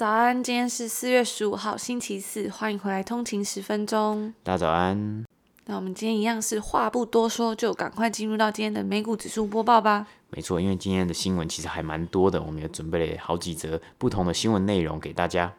[0.00, 4.32] 早安，今天是四月十五号，星期四，欢迎回来通勤十分钟。
[4.42, 5.26] 大家早安。
[5.66, 10.06] 那我们今天一样是话不多说，就赶快进入到今天的美股指数播报吧。
[10.30, 15.52] 没错，因为今天的新闻其实还蛮多的，我们也准备了好几则不同的新闻内容给大家。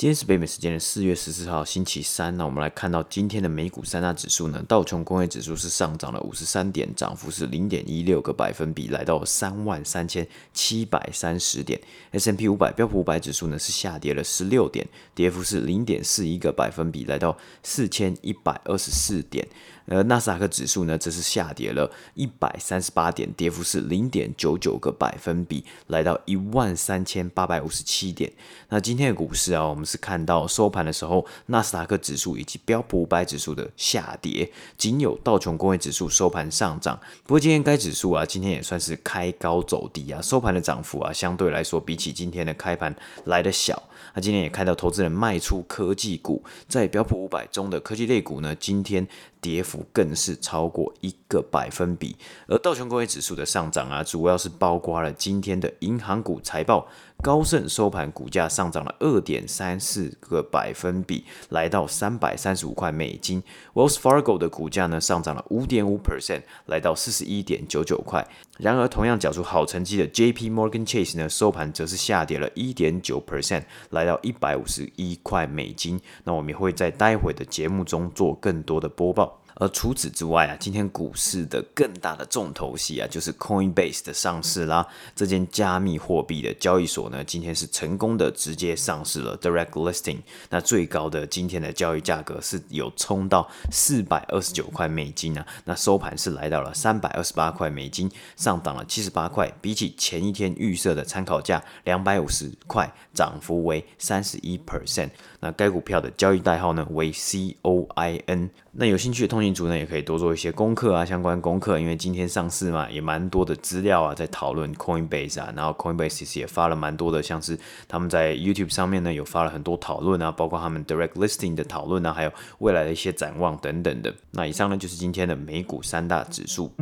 [0.00, 2.34] 今天是北美时间的四月十四号，星期三。
[2.38, 11.78] 那我们来看到今天的美股三大指数呢，道琼工业指数是上涨了五十三点，涨幅是零点一六个百分比，来到三万三千七百三十点。
[12.12, 19.46] S&P 五百标普五百指数呢是下跌了十六点，跌幅是零点四一个百分比，来到四千一百二十四点。
[19.90, 28.32] 而纳斯达克指数呢，则是下跌了一百三十八点，跌幅是零点九九个百分比，来到一万三千八百五十七点。
[28.68, 36.98] 那今天的股市啊，我们是看到收盘的时候，纳斯达克指数以及标普五百指数的下跌，仅有道琼工业指数收盘上涨。
[37.24, 43.82] 不过今天该指数啊，今天也算是开高走低啊，收盘的涨幅啊，相对来说比起今天的开盘来得小。
[44.14, 49.08] 那今天也看到投资人卖出科技股，在标普五百中的科技类股呢，今天。
[49.42, 56.88] 跌幅更是超过一个百分比，而道琼工业指数的上涨啊，主要是包括了今天的银行股财报。
[57.22, 63.42] 高盛收盘股价上涨了二点三四个百分比，来到三百三十五块美金。
[63.74, 68.26] Wells Fargo 的股价呢上涨了五点五 percent，来到四十一点九九块。
[68.58, 76.00] 然而，同样缴出好成绩的 JP Morgan Chase 呢收盘则是下跌了一点九 percent，来到一百五十一块美金。
[76.24, 79.39] 那我们也会在待会的节目中做更多的播报。
[79.60, 84.84] 而除此之外啊，今天股市的更大的重头戏啊，就是 Coinbase 的上市啦。
[85.14, 90.20] 这间加密货币的交易所呢，今天是成功的直接上市了 Direct Listing。
[90.48, 105.10] 那最高的今天的交易价格是有冲到四百二十九块美金啊，那收盘是来到了三百二十八块美金，上涨了七十八块，比起前一天预设的参考价两百五十块，涨幅为三十一 percent。
[105.40, 108.48] 那该股票的交易代号呢为 COIN。
[108.72, 117.58] 那有兴趣的通族呢，也可以多做一些功课啊，相关功课，因为今天上市嘛，也蛮多的资料啊，在讨论 Coinbase 啊，然后 Coinbase 其实也发了蛮多的，像是
[117.88, 124.14] 他们在 YouTube 上面呢，有发了很多讨论啊，包括他们 Direct Listing 的讨论啊，还有未来的一些展望等等的。
[124.30, 126.72] 那以上呢，就是今天的美股三大指数。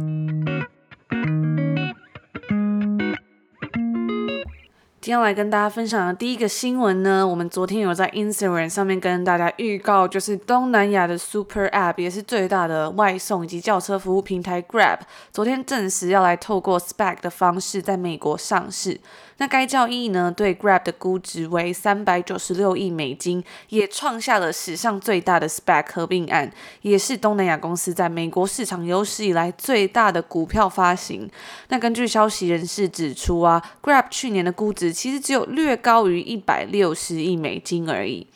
[5.09, 14.99] 今天来跟大家分享的第一个新闻呢，我们昨天有在 Instagram 上面跟大家预告，就是东南亚的 Super App，也是最大的外送以及叫车服务平台 Grab，
[15.33, 19.01] 昨天证实要来透过 Spec 的方式在美国上市。
[19.39, 31.31] 那该交易呢，对 Grab 的估值为三百九十六亿美金，也创下了史上最大的 SPAC 合并案，也是东南亚公司在美国市场有史以来最大的股票发行。
[31.69, 38.27] 那根据消息人士指出啊，Grab 去年的估值其实只有略高于一百六十亿美金而已。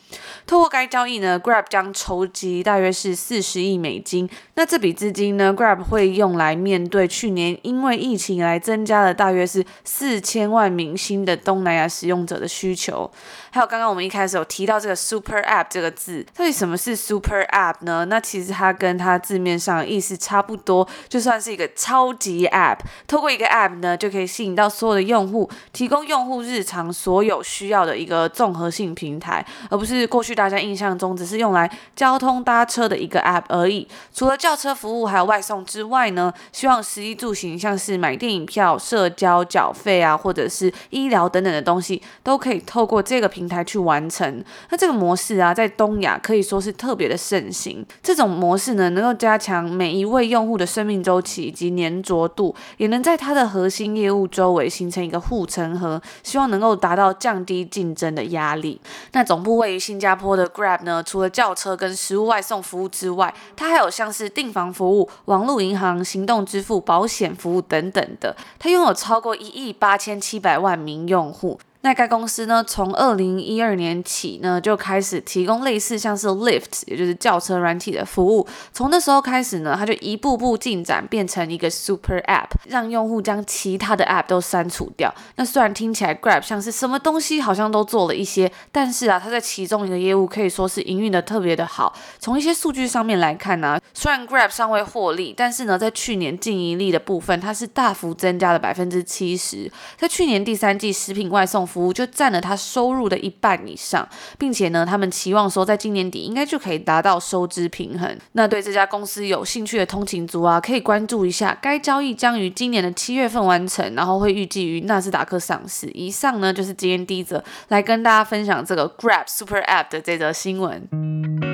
[0.45, 4.29] 透过该交易呢，Grab 将筹集大约是四十亿美金。
[4.55, 13.09] 那这笔资金呢，Grab 会用来面对去年因为疫情来增加了大约是四千万明星的东南亚使用者的需求。
[13.51, 18.05] 还有刚刚我们一开始有提到这个 Super App 这个字，到底什么是 Super App 呢？
[18.05, 22.79] 那其实它跟它字面上的意思差不多，就算是一个超级 App。
[23.07, 30.02] 透过一个 App 呢，就可以吸引到所有的用户，提供用户日常所有需要的一个综合性平台，而不是。
[30.05, 33.87] 过去大家印象中只是用来交通搭车的一个 App 而已。
[34.13, 44.43] 除了叫车服务还有外送之外呢，希望食衣住行，像是买电影票、社交缴费啊，或者是医疗等等的东西，都可以透过这个平台去完成。
[44.69, 47.85] 那这个模式啊，在东亚可以说是特别的盛行。
[48.01, 58.79] 这种模式呢，能够加强每一位用户的生命周期以及粘着度，也能在它的核心业务周围形成一个护城河，希望能够达到降低竞争的压力。
[59.11, 68.35] 那总部位于新新加坡的 Grab 呢，除了轿车跟食物外送服务之外，它还有像是订房服务、网络银行、行动支付、保险服务等等的。
[68.57, 71.59] 它拥有超过一亿八千七百万名用户。
[71.83, 78.47] 那该公司呢，从二零一二年起呢，就开始提供类似像是 Lift，也就是轿车软体的服务。
[78.71, 85.13] 从那时候开始呢，它就一步步进展，变成一个 Super App，让用户将其他的 App 都删除掉。
[85.35, 91.93] 那虽然听起来 Grab 像是什么东西好像都做了一些，但是啊，它在其中一个业务可以说是营运的特别的好。
[92.17, 99.69] 从一些数据上面来看呢，虽然 Grab 尚未获利，但是呢，在去年净盈利的部分，它是大幅增加了百分之七十。
[99.97, 108.15] 在去年第三季，食品外送服务就占了他收入的一半以上，并且呢，他们期望说在今年底应该就可以达到收支平衡。
[108.33, 115.89] 那对这家公司有兴趣的通勤族啊，可以关注一下，该交易将于今年的七月份完成，然后会预计于纳斯达克上市。
[115.95, 121.52] 以上呢就是今天第一则来跟大家分享这个 Grab Super App 的这则新闻。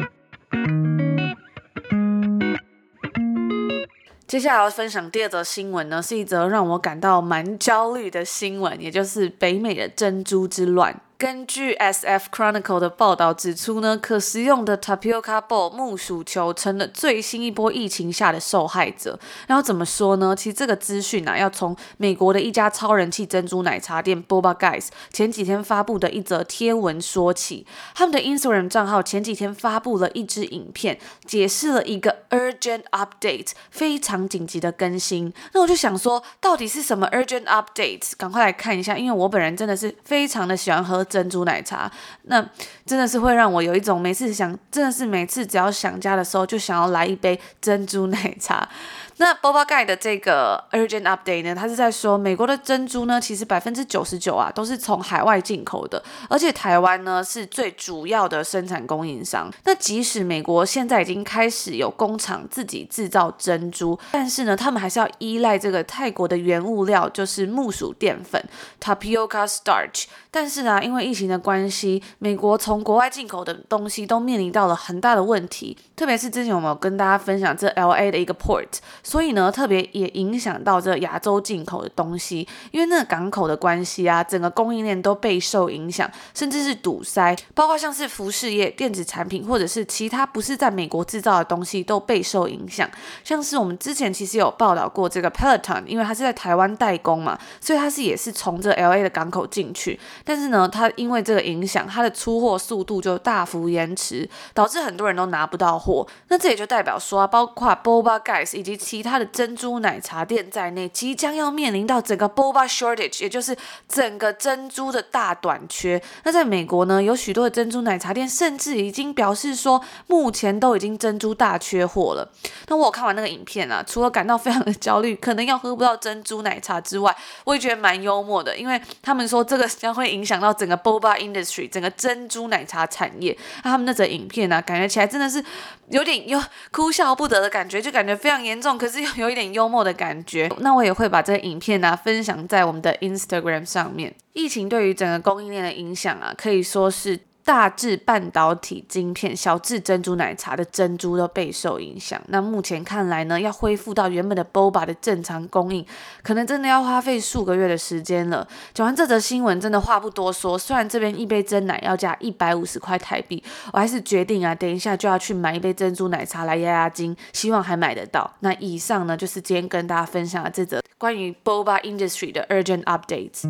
[4.29, 11.01] 接下来要分享第二则新闻呢，是一则让我感到蛮焦虑的新闻，也就是北美的珍珠之乱。
[11.19, 19.19] 根据 SF Chronicle 的报道指出呢，可食用的 Tapioca Bowl 木薯球成了最新一波疫情下的受害者。
[19.45, 20.33] 然后怎么说呢？
[20.33, 27.67] 其实这个资讯啊，要从美国的一家超人气珍珠奶茶店 Boba Guys 前几天发布的一则贴文说起。
[27.93, 35.33] 他们的 Instagram 账号前几天发布了一支影片，解释了一个 Urgent Update，非常紧急的更新。
[35.51, 38.13] 那我就想说，到底是什么 Urgent Update？
[38.17, 41.05] 赶快来看一下，因为我本人真的是非常的喜欢喝。
[41.09, 41.91] 珍珠奶茶，
[42.23, 42.41] 那
[42.85, 48.69] 真的是会让我有一种每次想，真的是每次只要想家的时候，就想要来一杯珍珠奶茶。
[49.21, 59.51] 那 Boba Guy 的这个 Urgent Update 呢，它是在说美国的珍珠呢，其实百分之九十九啊都是从海外进口的，而且台湾呢是最主要的生产供应商。
[59.65, 68.41] 那即使美国现在已经开始有工厂自己制造珍珠，但是呢，他们还是要依赖这个泰国的原物料，就是木薯淀粉
[68.81, 70.05] Tapioca Starch。
[70.31, 78.67] 但是呢，因为疫情的关系，美国从国外进口的东西都面临到了很大的问题，特别是之前我们有跟大家分享这 LA 的一个 port。
[79.03, 92.89] 所以呢，特别也影响到这亚洲进口的东西，因为那个港口的关系啊，整个供应链都备受影响，甚至是堵塞，包括像是服饰业、电子产品或者是其他不是在美国制造的东西都备受影响。
[93.23, 106.07] 像是我们之前其实有报道过这个 Peloton，因为它是在台湾代工嘛，所以它是也是从这 LA 的港口进去，但是呢，它因为这个影响，它的出货速度就大幅延迟，导致很多人都拿不到货。
[106.27, 113.55] 那这也就代表说啊，包括 Boba Guys 以及其他的珍珠奶茶店在内，即将要面临到整个 boba shortage，也就是
[113.87, 116.01] 整个珍珠的大短缺。
[116.23, 122.31] 那在美国呢，有许多的珍珠奶茶店甚至已经表示说，目前都已经珍珠大缺货了。
[122.67, 127.15] 那我看完那个影片啊，除了感到非常的焦虑，可能要喝不到珍珠奶茶之外，
[127.45, 133.37] 我也觉得蛮幽默的，因为他们说这个将会影响到整个 boba industry，整个珍珠奶茶产业。
[133.63, 135.43] 那他们那则影片啊，感觉起来真的是
[135.89, 136.41] 有点有
[136.71, 138.77] 哭笑不得的感觉，就感觉非常严重。
[138.77, 144.15] 可是又有一点幽默的感觉， 那我也会把这个影片呢、分享在我们的 Instagram 上面。
[144.33, 147.19] 疫情对于整个供应链的影响啊，可以说是。
[147.49, 152.21] 大至半导体晶片，小至珍珠奶茶的珍珠都备受影响。
[152.27, 155.83] 那目前看来呢，要恢复到原本的 Boba 的正常供应，
[156.21, 158.47] 可能真的要花费数个月的时间了。
[158.71, 160.59] 讲完这则新闻，真的话不多说。
[160.59, 163.43] 虽然这边一杯珍奶要价一百五十块台币，
[163.73, 168.31] 我还是决定啊，等一下就要去买一杯珍珠奶茶来压压惊，希望还买得到。
[168.41, 173.49] 那以上呢，就是今天跟大家分享的这则关于 Boba Industry 的 Urgent Updates。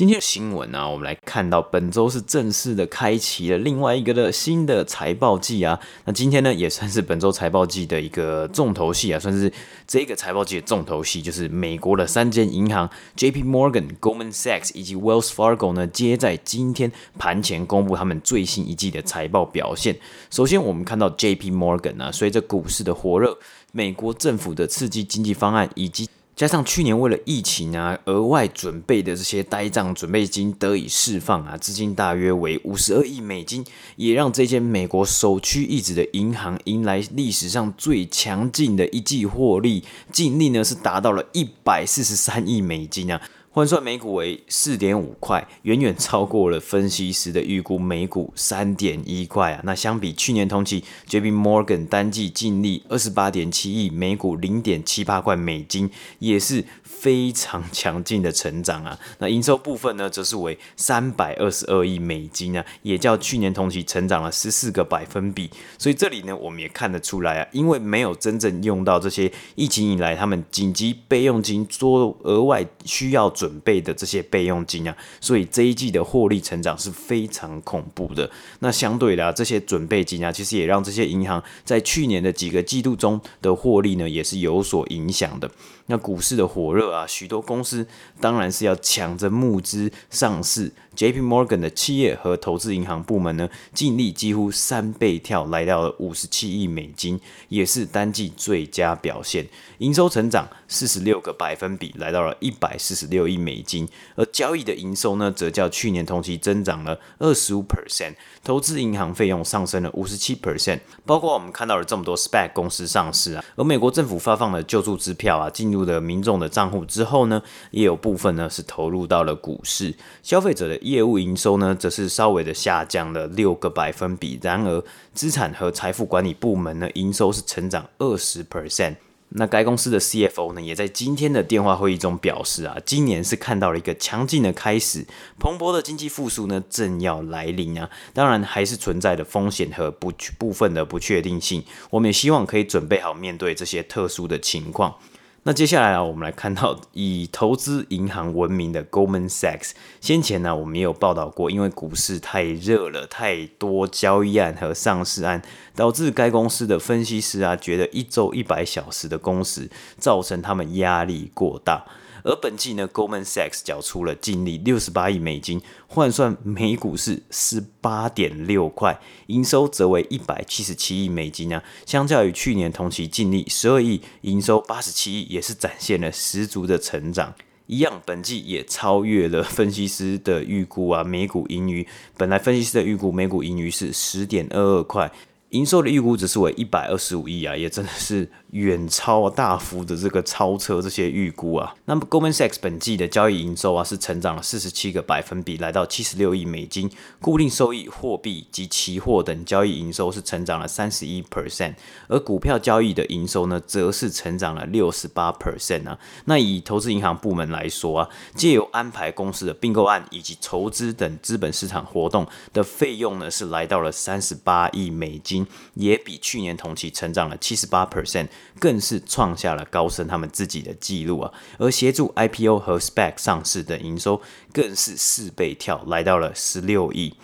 [0.00, 5.78] 今天的新闻呢、我们来看到本周是正式的开启了另外一个的新的财报季啊。
[6.06, 9.52] 那今天呢，也算是本周财报季的一个重头戏啊，算是
[9.86, 13.42] 这个财报季的重头戏，就是美国的三间银行 J.P.
[13.42, 19.94] Morgan、Goldman Sachs 以及 Wells Fargo 呢，皆在今天盘前公布他们最新一季的财报表现。
[20.30, 21.50] 首先，我们看到 J.P.
[21.50, 23.36] Morgan 啊，随着股市的火热，
[23.72, 26.08] 美国政府的刺激经济方案以及
[26.40, 33.62] 加上去年为了疫情啊，额外准备的这些呆账准备金得以释放啊，资金大约为五十二亿美金，
[33.96, 43.20] 也让这间美国首屈一指的银行迎来历史上最强劲的一季获利，净利呢是达到了一百四十三亿美金啊。
[43.52, 49.60] 换算每股为四点五块，远远超过了分析师的预估每股三点一块啊。
[49.64, 55.90] 那相比去年同期，JP Morgan 单季净利二十八点七亿，每股零点七八块美金，
[56.20, 58.96] 也是非常强劲的成长啊。
[59.18, 65.50] 那营收部分呢，则是为三百二十二亿美金啊，也较去年同期成长了十四个百分比。
[65.76, 73.28] 所以这里呢，我们也看得出来啊，因为没有真正用到这些疫情以来他们紧急备用金做额外需要。
[73.40, 78.30] 准备的这些备用金啊，所以这一季的获利成长是非常恐怖的。
[78.58, 85.50] 那相对的啊，这些准备金啊，其实也让这些银行在去年的几个季度中的获利呢，也是有所影响的。
[85.86, 87.86] 那股市的火热啊，许多公司
[88.20, 90.70] 当然是要抢着募资上市。
[90.96, 97.18] JP Morgan 的企业和投资银行部门呢，净利几乎三倍跳，来到了五十七亿美金，
[97.48, 99.46] 也是单季最佳表现。
[99.78, 103.88] 营收成长四十六个百分比，来到了一百四十六亿美金。
[104.14, 108.14] 而交易的营收呢，则较去年同期增长了二十五 percent。
[108.42, 110.80] 投资银行费用上升了五十七 percent。
[111.06, 119.94] 包括我们看到了这么多 SPAC 公司上市啊，而美国政府发放的救助支票啊，进入了民众的账户之后呢，也有部分呢是投入到了股市。
[120.22, 124.38] 消费者的业务营收呢，则是稍微的下降了六个百分比。
[124.42, 124.82] 然而，
[125.14, 128.96] 资产和财富管理部门呢，营收是成长二十 percent。
[129.32, 135.06] 那该公司的 CFO 呢，也在今天的电话会议中表示啊，今年是看到了一个强劲的开始，
[135.38, 137.88] 蓬勃的经济复苏呢，正要来临啊。
[138.12, 141.62] 当然，还是存在的风险和不部分的不确定性。
[141.90, 144.96] 我们也希望可以准备好面对这些特殊的情况。
[145.42, 149.70] 那接下来啊，我们来看到以投资银行闻名的 Goldman Sachs。
[149.98, 155.40] 先前呢，我们也有报道过，因为股市太热了，太多交易案和上市案，
[155.74, 161.86] 导致该公司的分析师啊，觉得一周一百小时的工时，造成他们压力过大。
[162.22, 171.62] 而本季呢，Goldman Sachs 缴出了净利六十八亿美金，换算每股是十八点六块，营收则为一百七十七亿美金啊。
[171.86, 177.34] 相较于去年同期净利十二亿，营收八十七亿，也是展现了十足的成长。
[177.66, 181.86] 一样，本季也超越了分析师的预估啊，每股盈余
[182.16, 185.10] 本来分析师的预估每股盈余是十点二二块。
[185.50, 191.74] 营收的预估值是为一百二十五亿啊，也真的是远超大幅的这个超车这些预估啊。
[191.86, 196.88] 那么 Goldman Sachs 本季的交易营收啊是成长了四十七个百分比，来到七十六亿美金。
[197.20, 201.74] 固定收益、货币及期货等交易营收是成长了三十一 percent，
[202.06, 205.98] 而股票交易的营收呢，则是成长了六十八 percent 啊。
[206.26, 215.39] 那以投资银行部门来说啊，借由安排公司的并购案以及筹资等资本市场活动的费用呢，是来到了三十八亿美金。
[215.74, 218.28] 也比去年同期成长了七十八 percent，
[218.58, 221.32] 更是创下了高盛他们自己的记录啊！
[221.58, 224.20] 而协助 IPO 和 SPAC 上市的营收
[224.52, 227.14] 更是四倍跳，来到了十六亿。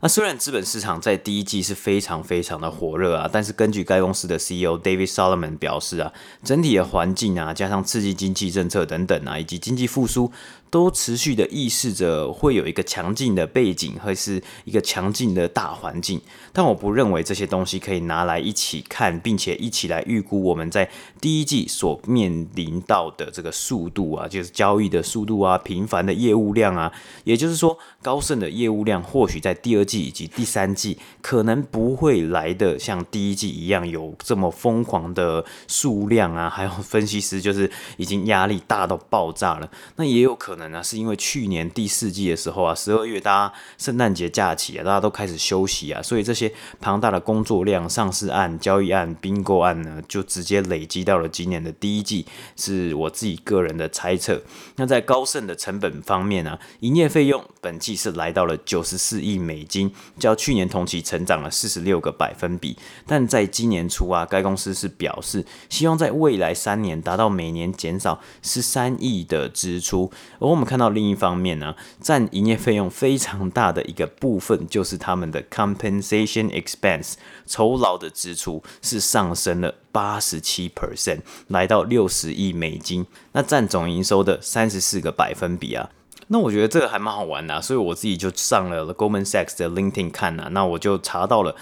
[0.00, 6.12] 那虽然资本市场在第一季是非常非常的火热啊，但是根据该公司的 CEO David Solomon 表示啊，
[6.44, 10.30] 整体的环境啊，加上刺激经济政策等等啊，以及经济复苏。
[10.68, 16.20] 都持续的预示着会有一个强劲的背景，会是一个强劲的大环境。
[16.52, 26.92] 但我不认为这些东西可以拿来一起看，并且一起来预估我们在第一季所面临到的这个速度啊，就是交易的速度啊，频繁的业务量啊。
[27.24, 39.70] 也就是说，高盛的业务量或许在第二季以及第三季可能不会来的像第一季一样有这么疯狂的数量啊，还有分析师就是已经压力大到爆炸了。
[39.94, 40.55] 那也有可。
[40.58, 54.42] 那，是因为去年第四季的时候啊，十二月大家圣诞节假期啊，大家都开始休息啊，所以这些庞大的工作量、上市案、交易案、并购案呢，就直接累积到了今年的第一季，是我自己个人的猜测。
[54.76, 62.76] 那在高盛的成本方面呢，营业费用本季是来到了九十四亿美金，较去年同期成长了四十六个百分比。
[63.06, 70.10] 但在今年初啊，该公司是表示希望在未来三年达到每年减少十三亿的支出。
[70.46, 77.14] 而我们看到另一方面呢，占营业费用非常大的一个部分，就是他们的 compensation expense
[77.46, 85.90] 酬劳的支出是上升了八十七 percent，来到六十亿美金，那占总营收的三十四个百分比啊。
[86.28, 91.54] 那我觉得这个还蛮好玩的啊，所以我自己就上了 Goldman Sachs 的 LinkedIn 看啊，那我就查到了。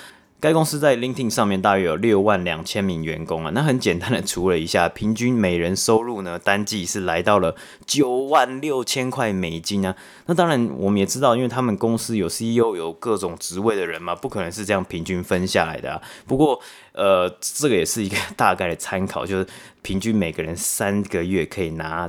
[0.45, 9.97] 该公司在 LinkedIn 上面大约有六万两千名员工啊，那很简单的除了一下，平均每人收入呢，单季是来到了九万六千块美金啊。
[10.27, 16.03] 那当然我们也知道，因为他们公司有 CEO 有各种职位的人嘛，不可能是这样平均分下来的啊。
[16.27, 16.61] 不过
[16.93, 19.47] 呃，这个也是一个大概的参考，就是
[19.81, 22.07] 平均每个人三个月可以拿。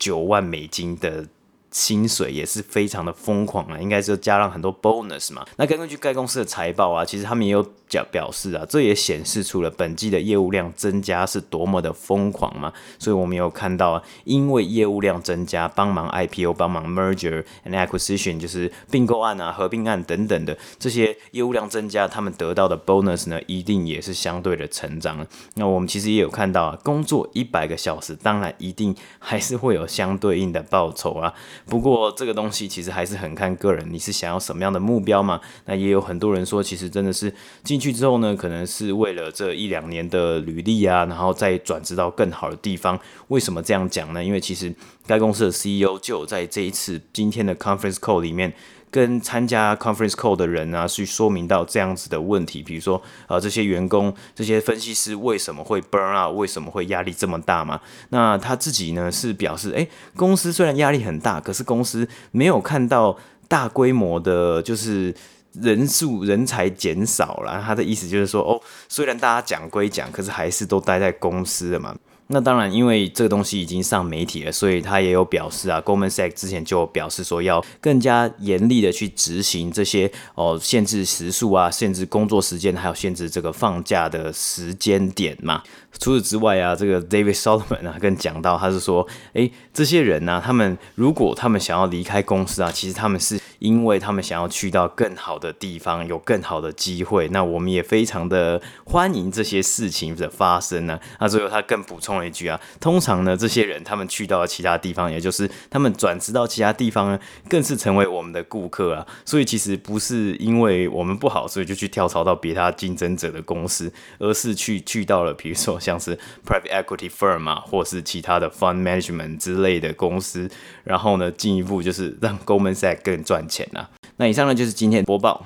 [0.00, 1.26] 九万美金的。
[1.72, 5.44] 薪水也是非常的疯狂啊，应该是加上很多 bonus 嘛。
[5.56, 12.72] 那根据该公司的财报啊，其实他们也有表表示啊，这也显示出了本季的业务量增加是多么的疯狂嘛。
[12.98, 25.26] 所以我们有看到啊，因为业务量增加，帮忙 IPO、帮忙 merger and acquisition，就是并购案啊、合并案等等的这些业务量增加，他们得到的 bonus 呢，一定也是相对的成长。
[25.54, 31.32] 那我们其实也有看到啊，工作一百个小时，当然一定还是会有相对应的报酬啊。
[31.66, 35.40] 不过这个东西其实还是很看个人，你是想要什么样的目标嘛？
[35.66, 42.98] 那也有很多人说，其实真的是进去之后呢，可能是为了这一两年的履历啊，然后再转职到更好的地方。
[43.28, 44.22] 为什么这样讲呢？
[44.22, 44.74] 因为其实
[45.06, 48.52] 该公司的 CEO 就有在这一次今天的 conference call 里面。
[48.92, 57.80] 跟参加 conference call 的人啊，去说明到这样子的问题，比如说，呃，这些员工、这些分析师为什么会 burn out，为什么会压力这么大嘛？
[58.10, 63.16] 那他自己呢是表示，诶，公司虽然压力很大，可是公司没有看到
[63.48, 65.14] 大规模的，就是
[65.54, 67.62] 人数人才减少了。
[67.64, 71.96] 他的意思就是说，哦，虽然大家讲归讲，可是还是都待在公司的嘛。
[72.32, 85.62] 那当然，因为这个东西已经上媒体了，所以他也有表示啊，Goldman Sachs 之前就表示说要更加严厉的去执行这些哦，限制时数啊，限制工作时间，还有限制这个放假的时间点嘛。
[85.98, 97.28] 除此之外啊，这个 David Solomon 啊，更讲到他是说，诶，这些人呢、啊，他们如果他们想要离开公司啊，其实他们是因为他们想要去到更好的地方，有更好的机会。
[97.28, 109.06] 那我们也非常的欢迎这些事情的发生呢、那最后他更补充了一句啊，通常呢，这些人他们去到了其他地方，也就是他们转职到其他地方呢，更是成为我们的顾客啊。
[109.24, 115.78] 所以其实不是因为我们不好，所以就去跳槽到别他竞争者的公司，而是去去到了比如说。
[115.82, 120.48] 像是 private equity firm 啊，或是其他的 fund management 之类的公司，
[120.84, 123.90] 然后呢，进一步就是让 Goldman Sachs 更赚钱啊。
[124.16, 125.44] 那以上呢就是今天的播报。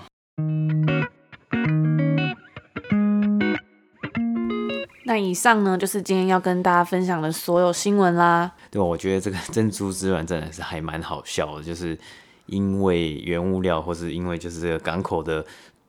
[5.06, 8.52] 那以上呢就是今天要跟大家分享的所有新闻啦。
[8.70, 11.98] 对，我觉得这个珍珠之卵真的是还蛮好笑的，就是
[12.46, 15.44] 因为原物料，或是因为就是这个港口的。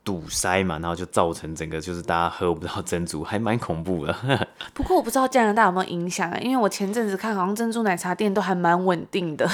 [0.08, 4.16] 堵塞嘛，然后就造成整个就是大家喝不到珍珠，还蛮恐怖的。
[4.72, 9.46] 不过我不知道加拿大有没有影响啊，因为我前阵子看好像珍珠奶茶店都还蛮稳定的，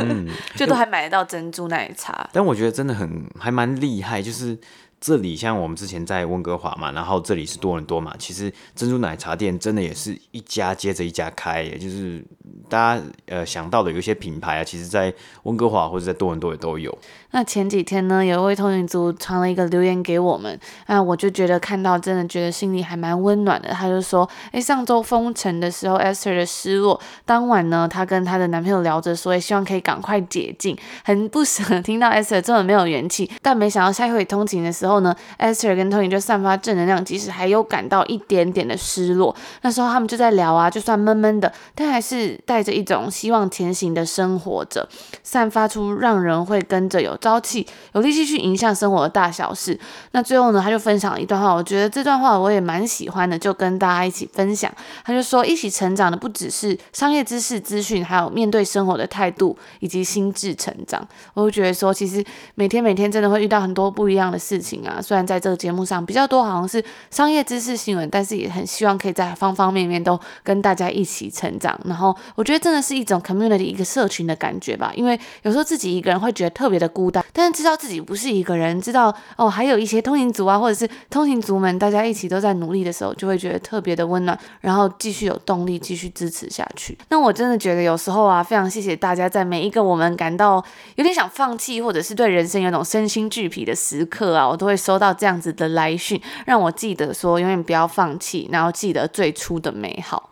[0.00, 2.28] 嗯、 就都还买得到珍珠奶茶。
[2.32, 4.58] 但我觉得真的很还蛮厉害，就是。
[5.02, 12.22] 这里像我们之前在温哥华嘛，然后这里是多伦多嘛，其实珍珠奶茶店真的也是一家接着一家开，也就是
[12.70, 15.12] 大家呃想到的有一些品牌啊，其实在
[15.42, 16.96] 温哥华或者在多伦多也都有。
[17.32, 23.70] 那前几天呢，有一位通勤族传了一个留言给我们，那我就觉得看到真的觉得心里还蛮温暖的。
[23.70, 35.00] 他就说，哎，上周封城的时候，Esther 的失落，当晚呢，她跟她的男朋友聊着，说希望可以赶快解禁，很不舍听到 Esther 这么没有元气，但没想到下一回通勤的时候。
[35.00, 39.34] 呢，Esther 跟通勤就散发正能量，即使还有感到一点点的失落。
[39.62, 44.86] 那时候他们就在聊啊，就算闷闷的，但还是带带着一种希望前行的生活着，
[45.22, 49.80] 散发出让人会跟着有朝气、有力气去影响生活的大小事。
[50.10, 54.70] 那最后呢，他就分享了一段话，我觉得这段话我也蛮喜欢的，就跟大家一起分享。
[55.06, 61.02] 他就说，一起成长的不只是商业知识资讯，还有面对生活的态度以及心智成长。
[61.32, 62.22] 我就觉得说，其实
[62.56, 64.86] 每天每天真的会遇到很多不一样的事情。
[64.86, 71.70] 啊，虽然在这个节目上比较多好像是商业知识新闻，但是也很希望可以在方方面面都跟大家一起成长。
[71.86, 86.98] 然后我觉觉得真的是一种 community 一个社群的感觉吧，因为有时候自己一个人会觉得特别的孤单，但是知道自己不是一个人，知道哦还有一些通行族啊，或者是通行族们，大家一起都在努力的时候，就会觉得特别的温暖，然后继续有动力继续支持下去。
[87.08, 90.64] 那我真的觉得有时候啊，非常谢谢大家在每一个我们感到
[90.96, 100.30] 有点想放弃，或者是对人生有种身心俱疲的时刻啊，我都会收到这样子的来讯，让我记得说永远不要放弃，然后记得最初的美好，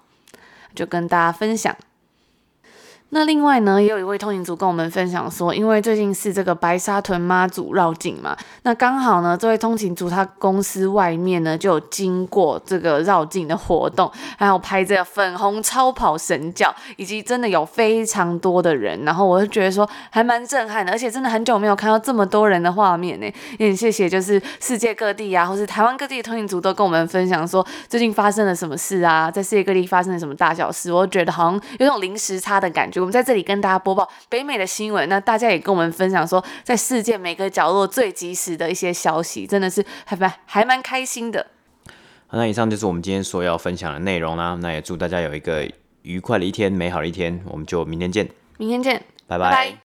[0.74, 1.76] 就跟大家分享。
[3.11, 23.27] 那另外呢，也有一位通勤族跟我们分享说，因为最近是这个白沙屯妈祖绕境嘛，那刚好呢，这位通勤族他公司外面呢就有经过这个绕境的活动，还有拍这个粉红超跑神轿，以及真的有非常多的人，然后我就觉得说还蛮震撼的，而且真的很久没有看到这么多人的画面呢，
[23.59, 32.97] 也很谢谢就是世界各地啊，或是台湾各地的通勤族都跟我们分享说最近发生了什么事啊，在世界各地发生了什么大小事，我觉得好像有种零时差的感觉。
[32.98, 41.46] 我们在这里跟大家播报北美的新闻，那大家也跟我们分享说，在世界每个角落最及时的一些消息，真的是还蛮还蛮开心的。
[42.26, 44.58] 好，那以上就是我们今天所要分享的内容啦。
[44.61, 45.66] 那也祝大家有一个
[46.02, 48.28] 愉快的一天，美好的一天，我们就明天见。
[48.58, 49.50] 明天见，拜拜。
[49.50, 49.88] 拜拜。